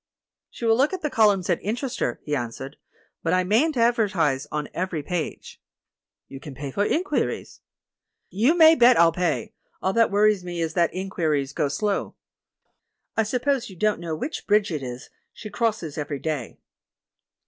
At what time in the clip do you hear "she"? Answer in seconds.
0.49-0.65, 15.33-15.51